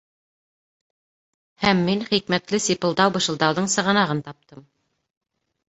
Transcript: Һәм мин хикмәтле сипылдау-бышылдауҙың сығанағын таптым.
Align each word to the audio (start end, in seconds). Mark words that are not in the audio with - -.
Һәм 1.65 1.83
мин 1.91 2.01
хикмәтле 2.09 2.61
сипылдау-бышылдауҙың 2.69 3.71
сығанағын 3.77 4.27
таптым. 4.33 4.69